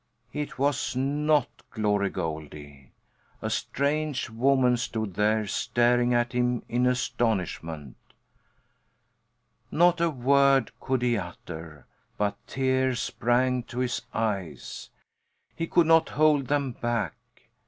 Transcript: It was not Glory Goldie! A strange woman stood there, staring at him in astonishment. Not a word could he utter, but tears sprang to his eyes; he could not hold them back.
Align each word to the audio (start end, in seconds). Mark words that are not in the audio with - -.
It 0.33 0.57
was 0.57 0.95
not 0.95 1.47
Glory 1.69 2.09
Goldie! 2.09 2.91
A 3.39 3.51
strange 3.51 4.31
woman 4.31 4.75
stood 4.77 5.13
there, 5.13 5.45
staring 5.45 6.11
at 6.11 6.33
him 6.33 6.63
in 6.67 6.87
astonishment. 6.87 7.95
Not 9.69 10.01
a 10.01 10.09
word 10.09 10.71
could 10.79 11.03
he 11.03 11.17
utter, 11.19 11.85
but 12.17 12.35
tears 12.47 12.99
sprang 12.99 13.61
to 13.65 13.77
his 13.77 14.01
eyes; 14.11 14.89
he 15.55 15.67
could 15.67 15.85
not 15.85 16.09
hold 16.09 16.47
them 16.47 16.71
back. 16.71 17.13